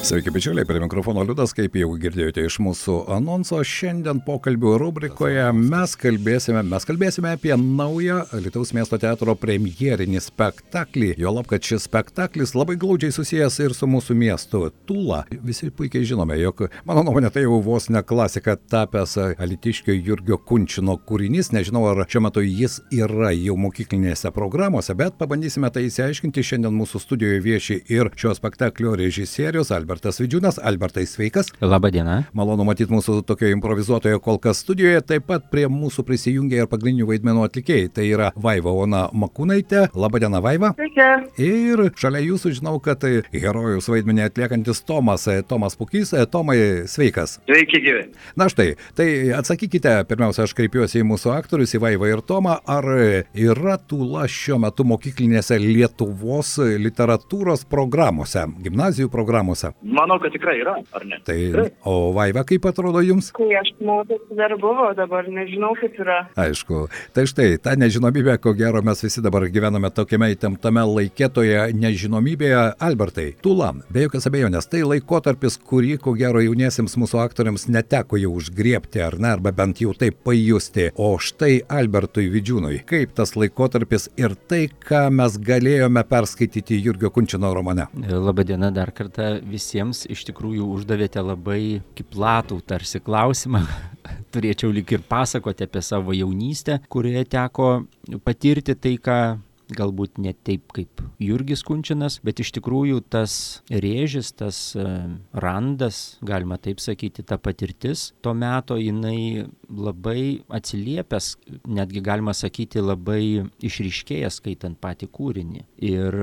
[0.00, 5.92] Sveiki, bičiuliai, prie mikrofono Liudas, kaip jau girdėjote iš mūsų anonso, šiandien pokalbių rubrikoje mes
[6.00, 11.10] kalbėsime, mes kalbėsime apie naują Lietuvos miesto teatro premjerinį spektaklį.
[11.20, 15.20] Jo lab, kad šis spektaklis labai glaudžiai susijęs ir su mūsų miestu Tula.
[15.44, 20.96] Visi puikiai žinome, jog, mano nuomonė, tai jau vos ne klasika tapęs Alitiškio Jurgio Kunčino
[20.96, 21.52] kūrinys.
[21.52, 26.48] Nežinau, ar šiuo metu jis yra jau mokyklinėse programuose, bet pabandysime tai įsiaiškinti.
[26.54, 29.89] Šiandien mūsų studijoje vieši ir šio spektaklio režisierius Albertas.
[29.90, 30.60] Albertas Vidžiūnas.
[30.62, 31.48] Albertai, sveikas.
[31.58, 32.20] Labą dieną.
[32.38, 35.00] Malonu matyti mūsų tokioje improvizuotoje kol kas studijoje.
[35.02, 37.88] Taip pat prie mūsų prisijungia ir pagrindinių vaidmenų atlikėjai.
[37.96, 39.88] Tai yra Vaiva Ona Makūnaitė.
[39.98, 40.70] Labą dieną, Vaiva.
[40.78, 41.08] Sveiki.
[41.42, 46.14] Ir šalia jūsų žinau, kad tai herojus vaidmenį atliekantis Tomas, Tomas Pukys.
[46.30, 47.40] Tomai, sveikas.
[47.50, 48.06] Sveiki, gyvi.
[48.38, 49.08] Na štai, tai
[49.40, 52.86] atsakykite, pirmiausia, aš kreipiuosi į mūsų aktorius, į Vaivą ir Tomą, ar
[53.34, 59.74] yra tūla šiuo metu mokyklinėse Lietuvos literatūros programuose, gimnazijų programuose?
[59.80, 61.16] Manau, kad tikrai yra, ar ne?
[61.24, 61.38] Tai,
[61.88, 63.30] o Vaiva, kaip atrodo jums?
[63.36, 66.18] Kai aš kad dar buvo, dabar nežinau, kaip yra.
[66.40, 66.82] Aišku,
[67.16, 73.30] tai štai, tą nežinomybę, ko gero mes visi dabar gyvename tokiame įtemptame laikėtoje nežinomybėje, Albertai,
[73.40, 79.00] Tula, be jokios abejonės, tai laikotarpis, kurį, ko gero, jauniesiems mūsų aktoriams neteko jau užgriepti,
[79.04, 80.90] ar ne, arba bent jau taip pajusti.
[81.00, 87.54] O štai Albertui Vidžiūnui, kaip tas laikotarpis ir tai, ką mes galėjome perskaityti Jurgio Kunčino
[87.56, 87.88] romane.
[88.10, 89.32] Labadiena dar kartą
[89.70, 93.62] visiems iš tikrųjų uždavėte labai platų tarsi klausimą.
[94.34, 97.84] Turėčiau lik ir pasakoti apie savo jaunystę, kurioje teko
[98.24, 99.38] patirti tai, ką
[99.76, 103.34] galbūt ne taip kaip Jurgis Kunčinas, bet iš tikrųjų tas
[103.70, 104.60] rėžis, tas
[105.32, 111.34] randas, galima taip sakyti, ta patirtis to meto jinai labai atsiliepęs,
[111.70, 115.64] netgi galima sakyti labai išryškėjęs skaitant patį kūrinį.
[115.90, 116.16] Ir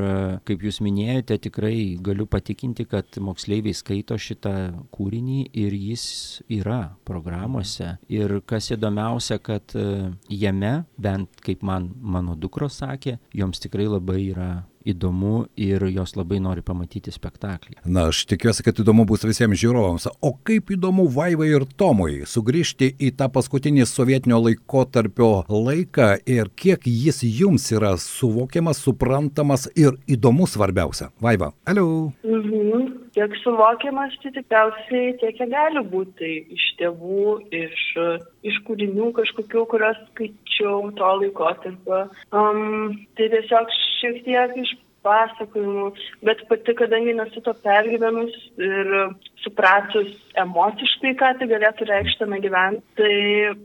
[0.47, 4.53] kaip jūs minėjote, tikrai galiu patikinti, kad moksleiviai skaito šitą
[4.95, 6.07] kūrinį ir jis
[6.51, 7.95] yra programuose.
[8.11, 9.75] Ir kas įdomiausia, kad
[10.29, 14.49] jame, bent kaip man mano dukros sakė, joms tikrai labai yra
[14.85, 17.79] įdomu ir jos labai nori pamatyti spektaklį.
[17.85, 20.09] Na, aš tikiuosi, kad įdomu bus visiems žiūrovams.
[20.21, 26.87] O kaip įdomu Vaivai ir Tomui sugrįžti į tą paskutinį sovietinio laikotarpio laiką ir kiek
[26.87, 31.11] jis jums yra suvokiamas, suprantamas ir įdomus svarbiausia.
[31.21, 32.13] Vaiva, aliu.
[32.23, 32.93] Mhm.
[33.17, 37.23] Tiek suvokiamas, tai tikriausiai tiek, gali būti tai iš tėvų,
[37.55, 37.85] iš,
[38.45, 42.03] iš kūrinių kažkokių, kuriuos skaičiau to laikotarpio.
[42.29, 44.75] Um, tai tiesiog šiek tiek iš
[45.07, 45.87] pasakojimų,
[46.27, 48.91] bet pati, kadangi nesu to pergyvenus ir
[49.43, 50.11] supratus
[50.43, 53.13] emociškai, ką tai galėtų reikšti tame gyventi, tai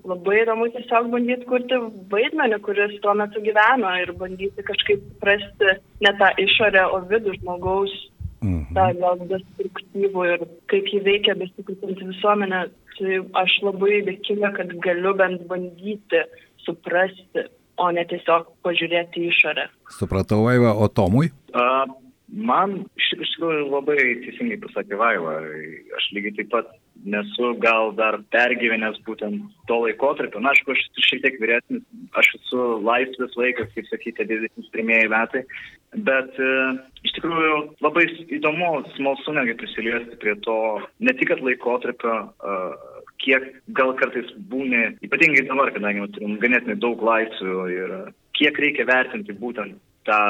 [0.09, 1.81] labai įdomu tiesiog bandyti kurti
[2.13, 7.97] vaidmenį, kuris tuo metu gyveno ir bandyti kažkaip suprasti ne tą išorę, o vidų žmogaus,
[8.43, 8.71] mhm.
[8.77, 12.69] tą gal destruktyvų ir kaip jį veikia besikūtinti visuomenę.
[12.93, 16.21] Tai aš labai dėkinga, kad galiu bent bandyti
[16.63, 17.47] suprasti
[17.83, 19.67] o ne tiesiog pažiūrėti išorę.
[19.99, 21.33] Supratau, Vaiva, o Tomui?
[21.53, 21.85] Uh,
[22.33, 25.37] man iš tikrųjų labai teisingai pasakė Vaiva.
[25.99, 26.71] Aš lygiai taip pat
[27.05, 30.41] nesu gal dar pergyvenęs būtent to laikotarpio.
[30.41, 31.85] Na, aišku, aš esu šiek tiek vyresnis,
[32.19, 35.43] aš esu laisvės laikas, kaip sakyti, 21 metai.
[36.07, 36.53] Bet e,
[37.05, 38.07] iš tikrųjų labai
[38.39, 40.57] įdomu, smalsu netgi prisiliesti prie to,
[41.05, 42.57] ne tik laikotarpio, e,
[43.23, 47.95] kiek gal kartais būni, ypatingai dabar, kadangi turim ganėtinai daug laisvių ir
[48.39, 49.79] kiek reikia vertinti būtent
[50.09, 50.21] tą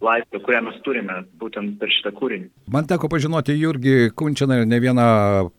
[0.00, 2.48] laisvę, kurią mes turime būtent per šitą kūrinį.
[2.72, 5.06] Man teko pažinoti Jurgį Kunčiną ir ne vieną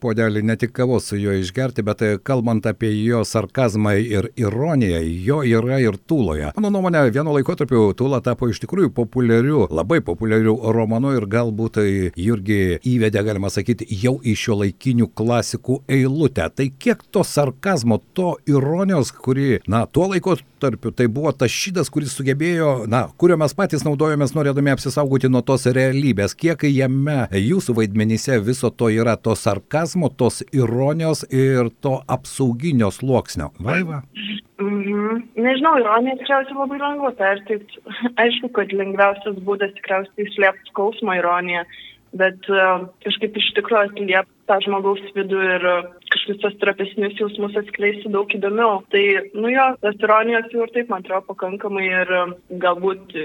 [0.03, 5.41] podelį, ne tik kavos su juo išgerti, bet kalbant apie jo sarkazmą ir ironiją, jo
[5.41, 6.51] yra ir Tūloje.
[6.55, 11.81] Mano nuomonė, vienu laikotarpiu Tūla tapo iš tikrųjų populiariu, labai populiariu romanu ir galbūt
[12.17, 16.45] Jurgį įvedė, galima sakyti, jau į šio laikinių klasikų eilutę.
[16.53, 22.13] Tai kiek to sarkazmo, to ironijos, kuri, na, tuo laikotarpiu tai buvo tas šydas, kuris
[22.17, 27.75] sugebėjo, na, kurio mes patys naudojame mes norėdami apsisaugoti nuo tos realybės, kiek jame jūsų
[27.79, 33.51] vaidmenyse viso to yra to sarkazmo, tos ironijos ir to apsauginio sluoksnio.
[33.59, 34.03] Vaiva?
[34.61, 35.27] Mhm.
[35.37, 37.83] Nežinau, ironija tikriausiai labai lengva perteikti.
[38.23, 41.65] Aišku, kad lengviausias būdas tikriausiai slėpti skausmo ironiją,
[42.17, 45.65] bet uh, kažkaip iš tikrųjų atliepti tą žmogaus vidų ir
[46.07, 48.81] kažkokius tos trapesnius jausmus atskleisti daug įdomiau.
[48.93, 49.03] Tai,
[49.35, 52.13] nu jo, tas ironijos jau ir taip, man atrodo, pakankamai ir
[52.63, 53.15] galbūt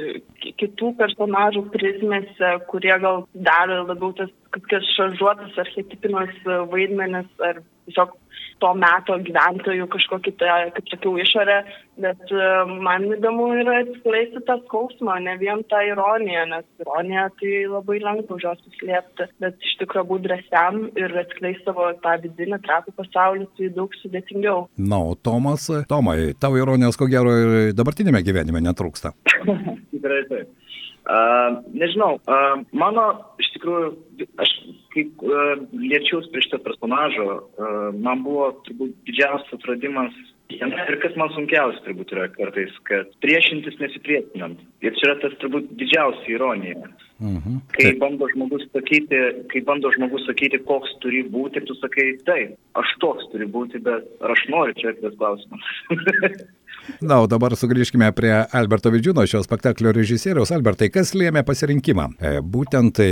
[0.60, 6.34] kitų personažų prizmėse, kurie gal daro labiau tas kokias šaržuotas archetipinas
[6.72, 8.18] vaidmenis ar tiesiog
[8.62, 11.58] to meto gyventojų kažkokį, tą, kaip sakiau, išorę,
[12.02, 12.48] bet e,
[12.84, 18.36] man įdomu yra atskleisti tą skausmą, ne vien tą ironiją, nes ironija tai labai lengva
[18.36, 23.48] už jos suslėpti, bet iš tikrųjų būti drąsiam ir atskleisti savo tą vidinį trapų pasaulį
[23.58, 24.66] tai daug sudėtingiau.
[24.78, 29.14] Na, o Tomas, Tomai, tavo ironijos ko gero ir dabartinėme gyvenime netrūksta.
[29.92, 30.58] Tikrai taip.
[31.02, 33.08] Uh, nežinau, uh, mano
[33.42, 33.88] iš tikrųjų,
[34.38, 34.52] aš
[34.92, 40.16] kaip uh, liečiaus prie šito personažo, uh, man buvo turbūt didžiausias atradimas
[40.60, 44.60] ir kas man sunkiausia turbūt yra kartais, kad priešintis nesipriešinant.
[44.84, 46.90] Ir čia yra tas turbūt didžiausia ironija.
[47.22, 47.60] Mhm.
[47.76, 49.20] Kai bando žmogus sakyti,
[49.52, 54.08] kai bando žmogus sakyti, koks turi būti, tu sakai, taip, aš toks turi būti, bet
[54.20, 55.70] ar aš noriu, čia yra klausimas.
[57.00, 60.52] Na, o dabar sugrįžkime prie Alberto Vidžiūno, šio spektaklio režisieriaus.
[60.54, 62.08] Albertai, kas lėmė pasirinkimą?
[62.18, 63.10] E, būtent e,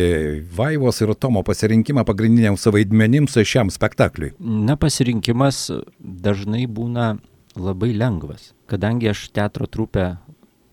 [0.56, 4.34] Vaivos ir Tomo pasirinkimą pagrindiniams vaidmenims šiam spektakliui.
[4.40, 5.68] Na, pasirinkimas
[5.98, 7.14] dažnai būna
[7.58, 10.12] labai lengvas, kadangi aš teatro trupę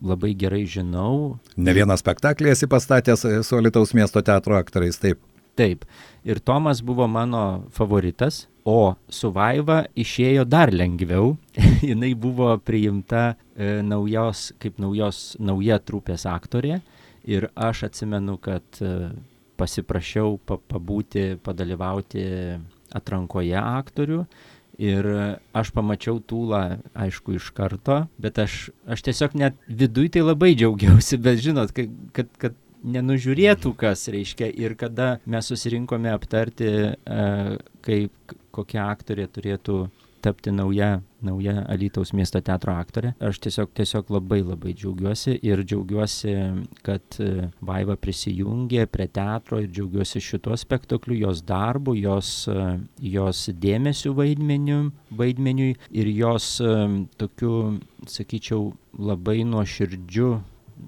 [0.02, 1.38] labai gerai žinau.
[1.58, 5.22] Ne vieną spektaklį esi pastatęs su Alitaus miesto teatro aktoriais, taip.
[5.58, 5.88] Taip.
[6.28, 11.36] Ir Tomas buvo mano favoritas, o su Vaiva išėjo dar lengviau.
[11.90, 16.81] Jinai buvo priimta e, naujos, kaip naujos, nauja trupės aktorė.
[17.28, 19.10] Ir aš atsimenu, kad e,
[19.60, 22.28] pasiprašiau pa, pabūti, padalyvauti
[22.96, 24.22] atrankoje aktorių.
[24.78, 25.08] Ir
[25.58, 26.62] aš pamačiau tūlą,
[26.94, 31.96] aišku, iš karto, bet aš, aš tiesiog net viduje tai labai džiaugiausi, bet žinot, kad,
[32.13, 37.30] kad, kad nenužiūrėtų kas, reiškia, ir kada mes susirinkome aptarti, e,
[37.86, 39.86] kaip kokia aktorė turėtų
[40.25, 43.13] tapti nauja, nauja Alytaus miesto teatro aktorė.
[43.24, 46.34] Aš tiesiog, tiesiog labai labai džiaugiuosi ir džiaugiuosi,
[46.88, 52.68] kad e, Vaiva prisijungė prie teatro ir džiaugiuosi šituo spektakliu, jos darbu, jos, e,
[53.13, 54.92] jos dėmesiu vaidmeniu,
[55.22, 56.57] vaidmeniui ir jos
[57.22, 57.56] tokiu,
[58.10, 60.31] sakyčiau, labai nuoširdžiu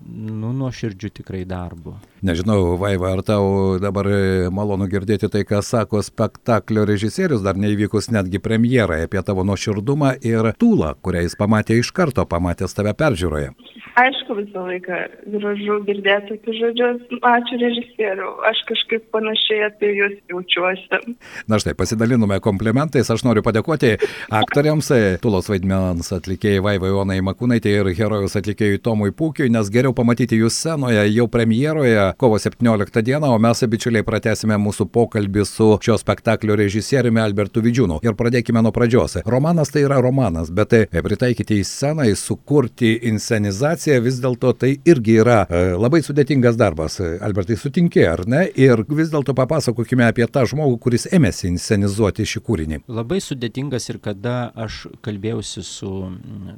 [0.09, 1.95] nu, nuoširdžiu tikrai darbu.
[2.25, 4.09] Nežinau, Vaiva, ar tau dabar
[4.51, 10.51] malonu girdėti tai, ką sako spektaklio režisierius, dar neįvykus netgi premjerai apie tavo nuoširdumą ir
[10.59, 13.53] tūlą, kurią jis pamatė iš karto, pamatęs tave peržiūroje.
[13.99, 14.97] Aišku, visą laiką
[15.33, 17.15] gražu girdėti tokius žodžius.
[17.25, 21.15] Ačiū režisieriu, aš kažkaip panašiai apie jūs jaučiuosi.
[21.51, 23.95] Na štai, pasidalinome komplimentais, aš noriu padėkoti
[24.39, 24.91] aktoriams,
[25.23, 30.55] Tulos vaidmens atlikėjai Vaivai Onai Makūnaitė ir herojus atlikėjai Tomui Pūkiui, nes geriau pamatyti jūs
[30.61, 36.55] scenoje jau premjeroje kovo 17 dieną, o mes bičiuliai pratęsime mūsų pokalbį su šio spektaklio
[36.59, 37.99] režisieriumi Albertu Vidžiūnu.
[38.05, 39.17] Ir pradėkime nuo pradžios.
[39.25, 45.19] Romanas tai yra romanas, bet tai pritaikyti į sceną, sukurti inscenizaciją vis dėlto tai irgi
[45.23, 46.99] yra e, labai sudėtingas darbas.
[46.99, 48.45] Albertai, sutinki, ar ne?
[48.59, 52.81] Ir vis dėlto papasakokime apie tą žmogų, kuris ėmėsi inscenizuoti šį kūrinį.
[52.87, 55.93] Labai sudėtingas ir kada aš kalbėjausi su,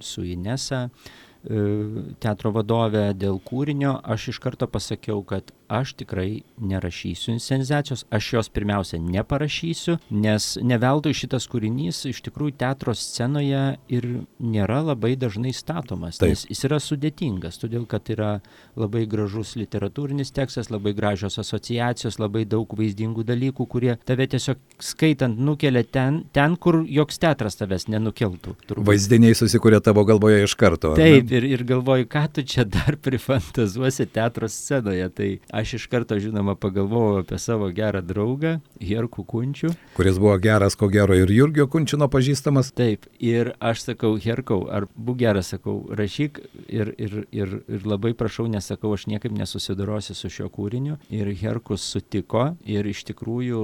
[0.06, 7.32] su Inesa, e, teatro vadovė dėl kūrinio, aš iš karto pasakiau, kad aš tikrai nerašysiu
[7.34, 14.08] inscenizacijos, aš jos pirmiausia neparašysiu, nes neveltui šitas kūrinys iš tikrųjų teatro scenoje ir
[14.38, 16.34] nėra labai dažnai statomas, Taip.
[16.34, 18.34] nes jis yra sudėtingas, todėl kad yra
[18.76, 25.40] labai gražus literatūrinis tekstas, labai gražios asociacijos, labai daug vaizdingų dalykų, kurie tave tiesiog skaitant
[25.40, 28.58] nukelia ten, ten kur joks teatras tavęs nenukeltų.
[28.68, 28.88] Turbūt.
[28.92, 30.94] Vaizdiniai susikūrė tavo galvoje iš karto.
[31.00, 35.08] Taip, ir, ir galvoju, ką tu čia dar prifantazuosi teatro scenoje.
[35.16, 35.30] Tai
[35.62, 39.72] aš iš karto, žinoma, pagalvojau apie savo gerą draugą, Herkų Kunčių.
[39.96, 42.74] Kuris buvo geras, ko gero, ir Jurgio Kunčino pažįstamas.
[42.78, 48.14] Taip, ir aš sakau, Herkau, ar būk geras, sakau, rašyk ir, ir, ir, ir labai
[48.18, 50.98] prašau, nesakau, aš niekaip nesusidorosiu su šiuo kūriniu.
[51.14, 53.64] Ir Herkus sutiko ir iš tikrųjų,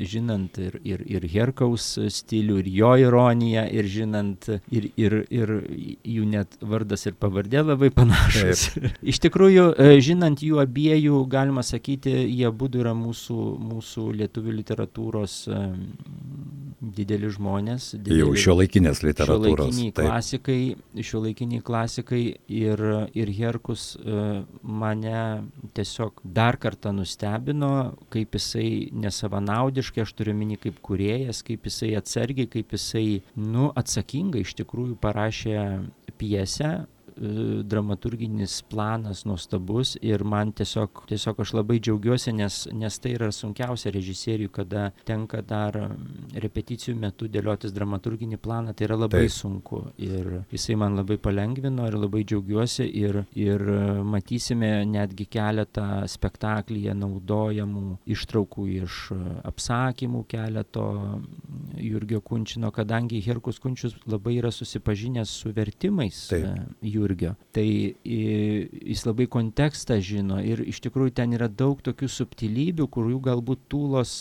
[0.00, 5.54] žinant ir, ir, ir Herkaus stilių, ir jo ironiją, ir žinant, ir, ir, ir
[6.04, 6.58] jų net
[6.90, 8.70] vardas ir pavardė labai panašus.
[9.12, 13.38] iš tikrųjų, e, žinant jų abiejų galima sakyti, jie būdų yra mūsų,
[13.70, 15.36] mūsų lietuvių literatūros
[16.80, 17.90] dideli žmonės.
[17.98, 19.70] Dideli, Jau šio laikinės literatūros.
[19.70, 20.60] Šio laikiniai klasikai,
[21.06, 22.22] šio laikiniai klasikai
[22.60, 22.84] ir,
[23.16, 24.22] ir Herkus e,
[24.62, 25.24] mane
[25.76, 27.72] tiesiog dar kartą nustebino,
[28.12, 34.44] kaip jisai nesavanaudiškai, aš turiu minį kaip kuriejas, kaip jisai atsargiai, kaip jisai, nu, atsakingai
[34.46, 35.58] iš tikrųjų parašė
[36.20, 36.72] pjesę,
[37.16, 43.92] dramaturginis planas nuostabus ir man tiesiog, tiesiog aš labai džiaugiuosi, nes, nes tai yra sunkiausia
[43.94, 45.76] režisieriui, kada tenka dar
[46.34, 49.36] repeticijų metu dėliotis dramaturginį planą, tai yra labai Taip.
[49.36, 49.82] sunku.
[50.00, 53.64] Ir jisai man labai palengvino ir labai džiaugiuosi ir, ir
[54.06, 59.00] matysime netgi keletą spektaklyje naudojamų ištraukų iš
[59.48, 60.86] apsakymų keleto
[61.80, 66.44] Jurgio Kunčino, kadangi Herkus Kunčius labai yra susipažinęs su vertimais Taip.
[66.44, 67.34] E, Jurgio.
[67.52, 73.66] Tai jis labai kontekstą žino ir iš tikrųjų ten yra daug tokių subtilybių, kurių galbūt
[73.72, 74.20] tūlos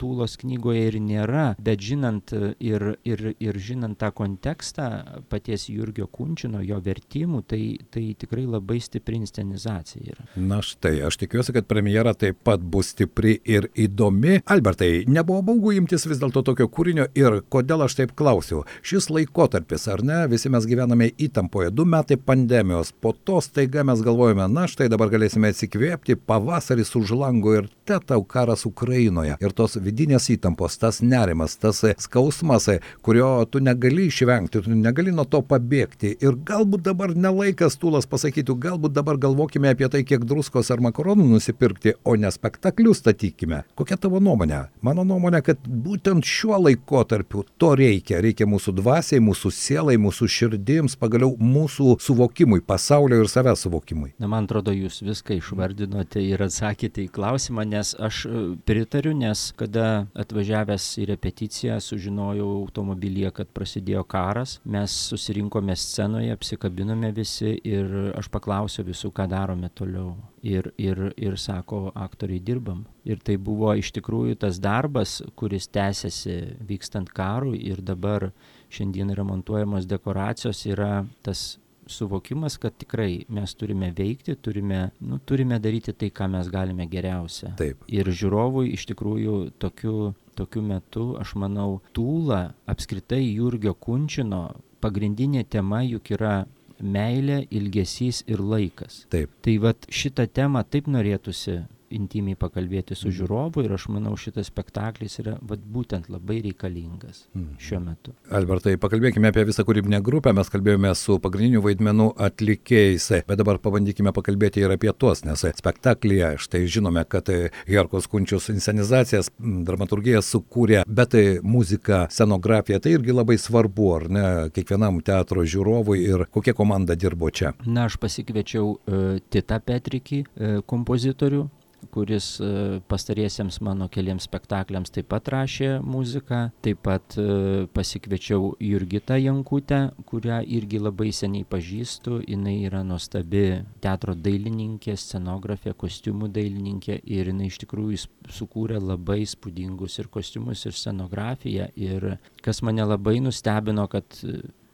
[0.00, 4.88] Tūlos knygoje ir nėra, bet žinant ir, ir, ir žinant tą kontekstą
[5.32, 7.62] paties Jurgio Kunčino, jo vertimų, tai,
[7.92, 10.26] tai tikrai labai stipri inscenizacija yra.
[10.36, 14.40] Na štai, aš tikiuosi, kad premjera taip pat bus stipri ir įdomi.
[14.52, 18.62] Albertai, nebuvo baugu imtis vis dėlto tokio kūrinio ir kodėl aš taip klausiu.
[18.84, 24.04] Šis laikotarpis, ar ne, visi mes gyvename įtampoje, du metai pandemijos, po to staiga mes
[24.04, 29.38] galvojame, na štai dabar galėsime atsikvėpti, pavasaris už lango ir te tau karas Ukrainoje.
[29.40, 32.68] Ir tos vidinės įtampos, tas nerimas, tas skausmas,
[33.06, 36.16] kurio tu negali išvengti, tu negali nuo to pabėgti.
[36.24, 41.28] Ir galbūt dabar nelaikas tūlas pasakytų, galbūt dabar galvokime apie tai, kiek druskos ar makaronų
[41.30, 43.62] nusipirkti, o ne spektaklius statykime.
[43.78, 44.64] Kokia tavo nuomonė?
[44.82, 48.20] Mano nuomonė, kad būtent šiuo laikotarpiu to reikia.
[48.24, 54.12] Reikia mūsų dvasiai, mūsų sielai, mūsų širdims, pagaliau mūsų suvokimui, pasaulio ir savęs suvokimui.
[54.22, 58.24] Na, man atrodo, jūs viską išvardinote ir atsakėte į klausimą, nes aš
[58.66, 67.12] pritariu, nes kada atvažiavęs į repeticiją sužinojau automobilyje, kad prasidėjo karas, mes susirinkome scenoje, apsikabinome
[67.16, 70.14] visi ir aš paklausiau visų, ką darome toliau.
[70.42, 72.82] Ir, ir, ir sako, aktoriai dirbam.
[73.06, 78.32] Ir tai buvo iš tikrųjų tas darbas, kuris tęsiasi vykstant karui ir dabar
[78.72, 81.60] šiandien remontuojamos dekoracijos yra tas
[81.90, 87.52] suvokimas, kad tikrai mes turime veikti, turime, nu, turime daryti tai, ką mes galime geriausia.
[87.58, 87.84] Taip.
[87.90, 94.48] Ir žiūrovui iš tikrųjų tokiu, tokiu metu, aš manau, tūla apskritai Jurgio Kunčino
[94.82, 96.42] pagrindinė tema juk yra
[96.82, 99.04] meilė, ilgesys ir laikas.
[99.12, 99.30] Taip.
[99.44, 101.60] Tai vad šitą temą taip norėtųsi
[101.94, 103.16] intymiai pakalbėti su mhm.
[103.20, 107.58] žiūrovu ir aš manau šitas spektaklis yra vat, būtent labai reikalingas mhm.
[107.62, 108.16] šiuo metu.
[108.32, 114.14] Albertai, pakalbėkime apie visą kūrybinę grupę, mes kalbėjome su pagrindiniu vaidmenu atlikėjais, bet dabar pabandykime
[114.16, 117.28] pakalbėti ir apie tuos, nes spektaklyje štai žinome, kad
[117.66, 125.00] Herkos Kunčius inscenizacijas, dramaturgiją sukūrė, bet muzika, scenografija tai irgi labai svarbu, ar ne, kiekvienam
[125.04, 127.52] teatro žiūrovui ir kokia komanda dirbo čia.
[127.66, 131.46] Na, aš pasikviečiau uh, Titą Petrikį, uh, kompozitorių,
[131.90, 136.42] kuris e, pastariesiems mano keliems spektakliams taip pat rašė muziką.
[136.64, 142.22] Taip pat e, pasikviečiau Jurgitą Jankutę, kurią irgi labai seniai pažįstu.
[142.22, 148.00] Jis yra nuostabi teatro dailininkė, scenografė, kostiumų dailininkė ir jinai iš tikrųjų
[148.32, 151.68] sukūrė labai spūdingus ir kostiumus, ir scenografiją.
[151.76, 154.22] Ir kas mane labai nustebino, kad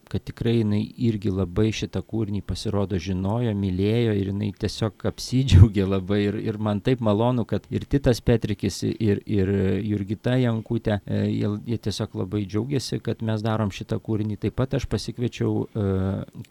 [0.09, 6.21] kad tikrai jinai irgi labai šitą kūrinį pasirodo žinojo, mylėjo ir jinai tiesiog apsidžiaugė labai
[6.27, 9.53] ir, ir man taip malonu, kad ir Titas Petrikis, ir, ir
[9.87, 14.38] Jurgita Jankutė, e, jie, jie tiesiog labai džiaugiasi, kad mes darom šitą kūrinį.
[14.45, 15.88] Taip pat aš pasikviečiau, e,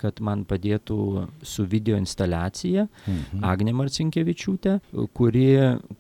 [0.02, 1.00] kad man padėtų
[1.46, 3.46] su video instaliacija mhm.
[3.48, 4.78] Agnė Marcinkievičiūtė,
[5.18, 5.48] kuri,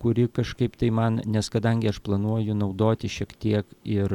[0.01, 4.13] kuri kažkaip tai man, nes kadangi aš planuoju naudoti šiek tiek ir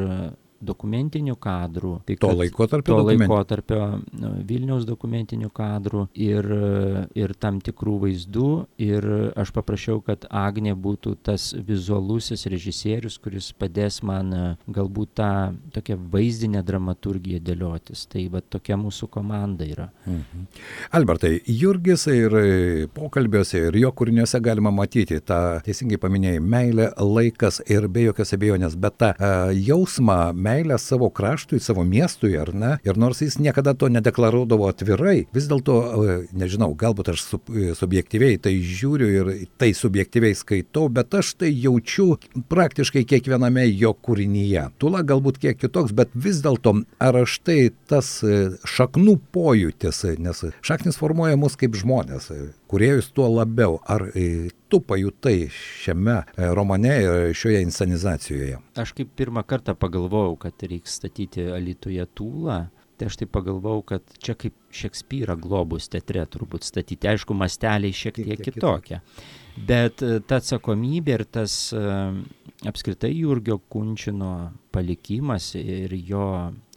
[0.63, 1.93] dokumentinių kadrų.
[2.07, 2.97] Tai to laikotarpio?
[2.97, 3.81] To laikotarpio
[4.19, 6.49] nu, Vilniaus dokumentinių kadrų ir,
[7.19, 8.51] ir tam tikrų vaizdų.
[8.83, 14.43] Ir aš paprašiau, kad Agnė būtų tas vizualusis režisierius, kuris padės man e,
[14.73, 15.33] galbūt tą
[15.75, 18.07] tokią vaizdinę dramaturgiją dėliotis.
[18.13, 19.89] Tai va tokia mūsų komanda yra.
[20.07, 20.47] Mhm.
[20.99, 22.35] Albertai, Jurgis ir
[22.95, 28.77] pokalbiuose ir jo kūriniuose galima matyti tą, teisingai paminėjai, meilę, laikas ir be jokios abejonės,
[28.81, 32.77] bet tą uh, jausmą, meilę, meilę savo kraštui, savo miestui, ar ne?
[32.85, 37.73] Ir nors jis niekada to nedeklaruodavo atvirai, vis dėlto, e, nežinau, galbūt aš sub, e,
[37.79, 39.31] subjektyviai tai žiūriu ir
[39.61, 42.17] tai subjektyviai skaitau, bet aš tai jaučiu
[42.53, 44.69] praktiškai kiekviename jo kūrinyje.
[44.83, 47.59] Tula galbūt kiek kitoks, bet vis dėlto ar aš tai
[47.91, 52.31] tas e, šaknų pojūtis, nes šaknis formuoja mus kaip žmonės,
[52.71, 53.81] kuriejus tuo labiau.
[53.89, 54.09] Ar
[54.73, 58.61] tu pajutai šiame e, romane ir šioje inscenizacijoje?
[58.81, 62.63] Aš kaip pirmą kartą pagalvojau, kad reiks statyti Alituje tūlą.
[62.97, 67.09] Tai aš tai pagalvojau, kad čia kaip Šekspyrą globus teatre turbūt statyti.
[67.11, 69.03] Aišku, masteliai šiek tiek kitokie.
[69.69, 71.83] Bet e, ta atsakomybė ir tas e,
[72.69, 74.33] apskritai Jurgio Kunčino
[74.73, 76.25] palikimas ir jo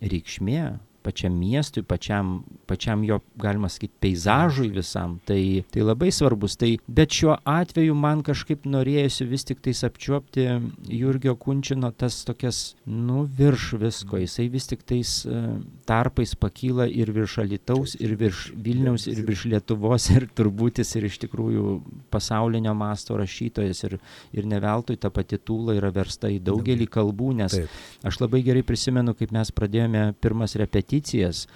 [0.03, 0.65] reikšmė
[1.05, 5.19] pačiam miestui, pačiam, pačiam jo, galima sakyti, peizažui visam.
[5.25, 5.39] Tai,
[5.71, 6.57] tai labai svarbus.
[6.59, 10.47] Tai, bet šiuo atveju man kažkaip norėjusi vis tik tais apčiuopti
[10.89, 14.19] Jurgio Kunčino tas tokias, nu, virš visko.
[14.23, 19.45] Jisai vis tik tais uh, tarpais pakyla ir virš Alitaus, ir virš Vilniaus, ir virš
[19.53, 21.77] Lietuvos, ir turbūt jis ir iš tikrųjų
[22.13, 23.85] pasaulinio masto rašytojas.
[23.85, 23.97] Ir,
[24.33, 27.79] ir ne veltui ta pati tūla yra versta į daugelį kalbų, nes Taip.
[28.07, 30.94] aš labai gerai prisimenu, kaip mes pradėjome pirmas repeticijas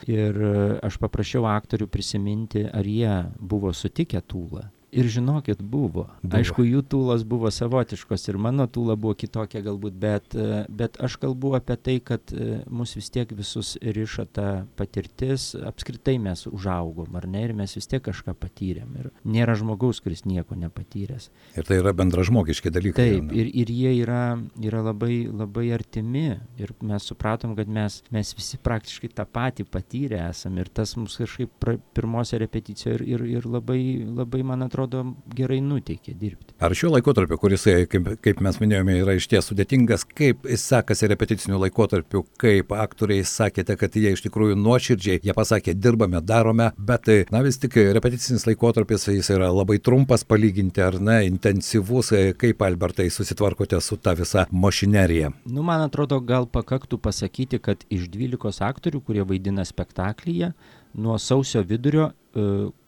[0.10, 0.40] ir
[0.86, 4.68] aš paprašiau aktorių prisiminti, ar jie buvo sutikę tūlą.
[4.92, 6.08] Ir žinokit, buvo.
[6.24, 6.38] buvo.
[6.40, 11.20] Aišku, jų tūlos buvo savotiškos ir mano tūla buvo kitokia galbūt, bet, e, bet aš
[11.22, 14.48] kalbu apie tai, kad e, mus vis tiek visus riša ta
[14.80, 18.96] patirtis, apskritai mes užaugom, ar ne, ir mes vis tiek kažką patyrėm.
[18.98, 21.30] Ir nėra žmogaus, kuris nieko nepatyręs.
[21.60, 23.06] Ir tai yra bendražmogiški dalykai.
[23.14, 24.24] Taip, ir, ir jie yra,
[24.58, 26.40] yra labai, labai artimi.
[26.58, 30.66] Ir mes supratom, kad mes, mes visi praktiškai tą patį patyrę esame.
[30.66, 33.82] Ir tas mums kažkaip pirmose repeticijoje ir, ir, ir labai,
[34.18, 36.54] labai, man atrodo, atrodo gerai nuteikia dirbti.
[36.60, 41.60] Ar šiuo laikotarpiu, kuris, kaip, kaip mes minėjome, yra iš ties sudėtingas, kaip sekasi repeticiniu
[41.62, 47.44] laikotarpiu, kaip aktoriai sakėte, kad jie iš tikrųjų nuoširdžiai, jie pasakė, dirbame, darome, bet na
[47.46, 53.80] vis tik repeticinis laikotarpis jis yra labai trumpas palyginti, ar ne, intensyvus, kaip Albertai susitvarkote
[53.84, 55.34] su ta visa mašinerija.
[55.50, 60.54] Nu, man atrodo, gal pakaktų pasakyti, kad iš 12 aktorių, kurie vaidina spektaklyje,
[60.94, 62.12] nuo sausio vidurio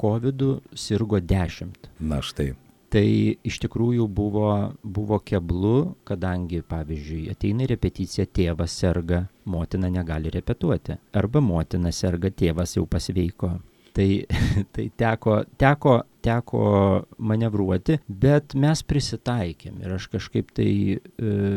[0.02, 0.44] COVID
[0.74, 1.90] sirgo 10.
[2.00, 2.54] Na štai.
[2.92, 3.08] Tai
[3.48, 4.50] iš tikrųjų buvo,
[4.84, 10.98] buvo keblu, kadangi, pavyzdžiui, ateina į repeticiją, tėvas serga, motina negali repetuoti.
[11.16, 13.54] Arba motina serga, tėvas jau pasveiko.
[13.96, 14.10] Tai,
[14.76, 21.00] tai teko, teko teko manevruoti, bet mes prisitaikėm ir aš kažkaip tai e,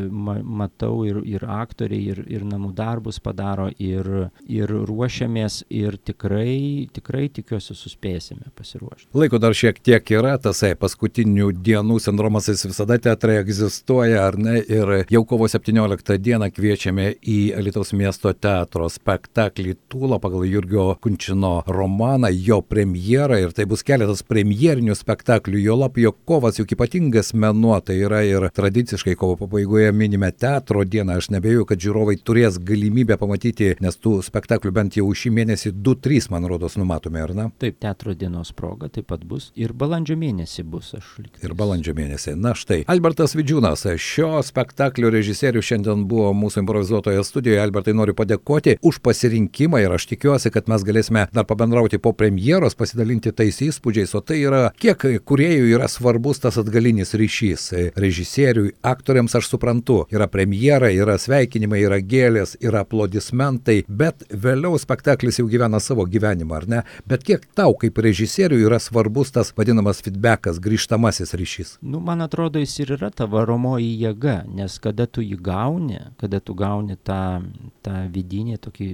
[0.09, 4.09] ma, matau ir, ir aktoriai, ir, ir namų darbus padaro, ir,
[4.49, 9.11] ir ruošiamės ir tikrai, tikrai tikiuosi suspėsime pasiruošti.
[9.17, 14.59] Laiko dar šiek tiek yra, tasai paskutinių dienų sindromas jis visada teatrai egzistuoja, ar ne?
[14.65, 21.57] Ir jau kovo 17 dieną kviečiame į Alitaus miesto teatro spektaklį Tūla pagal Jurgio Kunčino
[21.69, 26.73] romaną, jo premjerą ir tai bus keletas premjerų premjerinių spektaklių, jo lab jo kovas juk
[26.77, 32.17] ypatingas menuo, tai yra ir tradiciškai kovo pabaigoje minime teatro dieną, aš nebejoju, kad žiūrovai
[32.23, 37.35] turės galimybę pamatyti, nes tų spektaklių bent jau šį mėnesį 2-3, man rodos, numatome, ar
[37.35, 37.49] ne?
[37.59, 41.43] Taip, teatro dienos proga taip pat bus ir balandžio mėnesį bus, aš liktais.
[41.43, 42.37] Ir balandžio mėnesį.
[42.39, 47.63] Na štai, Albertas Vidžiūnas, šio spektaklio režisierius šiandien buvo mūsų improvizuotoje studijoje.
[47.65, 52.79] Albertai noriu padėkoti už pasirinkimą ir aš tikiuosi, kad mes galėsime dar pabendrauti po premjeros,
[52.79, 57.71] pasidalinti tais įspūdžiais, o tai yra, kiek kuriejų yra svarbus tas atgalinis ryšys.
[58.01, 65.41] Režisieriui, aktoriams aš suprantu, yra premjera, yra sveikinimai, yra gėlės, yra aplodismentai, bet vėliau spektaklis
[65.41, 66.83] jau gyvena savo gyvenimą, ar ne?
[67.09, 71.77] Bet kiek tau kaip režisieriui yra svarbus tas vadinamas feedbackas, grįžtamasis ryšys?
[71.83, 76.41] Nu, man atrodo, jis ir yra ta varomoji jėga, nes kada tu jį gauni, kada
[76.41, 77.43] tu gauni tą,
[77.85, 78.89] tą vidinį tokį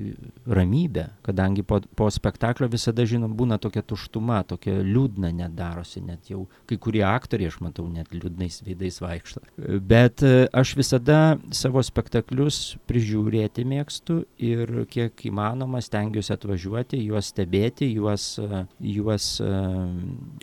[0.51, 6.31] ramybę, kadangi po, po spektaklio visada, žinom, būna tokia tuštuma, tokia liūdna net darosi, net
[6.31, 9.43] jau kai kurie aktoriai, aš matau, net liūdnais veidais vaikšto.
[9.91, 11.19] Bet e, aš visada
[11.57, 18.63] savo spektaklius prižiūrėti mėgstu ir kiek įmanoma stengiuosi atvažiuoti, juos stebėti, juos, e,
[18.95, 19.51] juos e,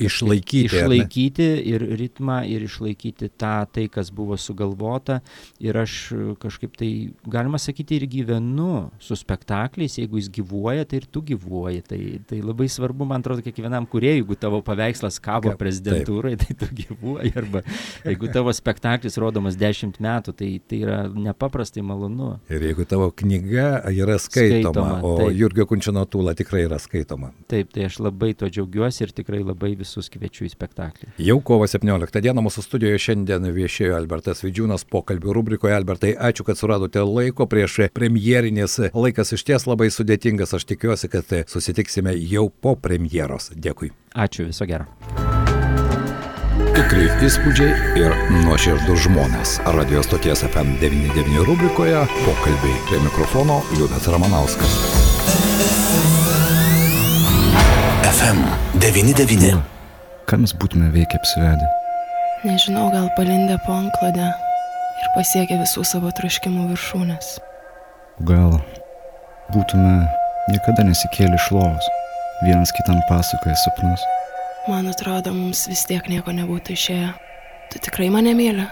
[0.07, 0.65] išlaikyti.
[0.67, 5.21] Išlaikyti ir ritmą, ir išlaikyti tą, tai, kas buvo sugalvota.
[5.63, 5.97] Ir aš
[6.41, 6.91] kažkaip tai,
[7.27, 11.83] galima sakyti, ir gyvenu su spektakliais, jeigu jis gyvuoja, tai ir tu gyvuoji.
[11.87, 16.55] Tai, tai labai svarbu, man atrodo, kiekvienam kuriejui, jeigu tavo paveikslas paveikslas kabo prezidentūrai, tai
[16.57, 17.61] tu gyvuoji, arba
[18.05, 22.37] jeigu tavo spektaklis rodomas dešimt metų, tai tai yra nepaprastai malonu.
[22.49, 25.35] Ir jeigu tavo knyga yra skaitoma, skaitoma o taip.
[25.37, 27.31] Jurgio Kunčino tūla tikrai yra skaitoma.
[27.51, 31.11] Taip, tai aš labai to džiaugiuosi ir tikrai labai visus kviečiu į spektaklį.
[31.27, 35.75] Jau kovo 17 dieną mūsų studijoje šiandien viešėjo Albertas Vidžiūnas pokalbių rubrikoje.
[35.77, 38.79] Albertai, ačiū, kad suradote laiko prieš premjerinės.
[38.95, 43.51] Laikas iš ties labai sudėtingas, aš tikiuosi, kad susitiksime jau po premjeros.
[43.57, 43.91] Dėkui.
[44.15, 44.87] Ačiū, viso gero.
[46.77, 48.13] Tikrai įspūdžiai ir
[48.45, 49.57] nuoširdus žmonės.
[49.75, 54.77] Radio stoties FM99 rubrikoje pokalbiai prie mikrofono Liudas Ramanauskas.
[58.07, 59.57] FM99.
[60.29, 61.67] Ką mes būtume veikę apsivedę?
[62.45, 67.37] Nežinau, gal palindę po anklodę ir pasiekę visų savo troškimų viršūnės.
[68.29, 68.59] Gal
[69.53, 69.99] būtume
[70.53, 71.96] niekada nesikėlę iš lovos
[72.45, 74.01] vienas kitam pasakoja sapnus.
[74.67, 77.09] Man atrodo, mums vis tiek nieko nebūtų išėję.
[77.71, 78.67] Tu tikrai mane myli?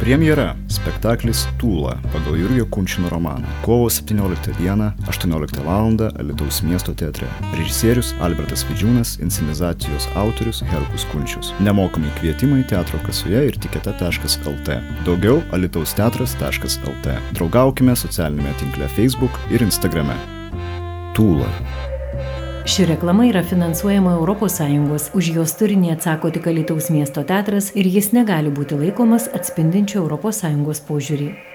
[0.00, 3.46] Premjera- spektaklis Tūla pagal Jurgio Kunčino romaną.
[3.62, 5.84] Kovo 17 dieną, 18 val.
[6.18, 7.26] Alitaus miesto teatre.
[7.54, 11.52] Režisierius Albertas Vidžiūnas, inscenizacijos autorius Herkus Kunčius.
[11.60, 14.80] Nemokami kvietimai teatro kasoje ir tikete.lt.
[15.04, 17.18] Daugiau alitaus-teatras.lt.
[17.32, 20.16] Draugaukime socialinėme tinkle Facebook ir Instagrame.
[21.14, 21.83] Tūla.
[22.66, 24.14] Ši reklama yra finansuojama
[24.96, 30.08] ES, už jos turinį atsako tik Alitaus miesto teatras ir jis negali būti laikomas atspindinčiu
[30.08, 31.53] ES požiūrį.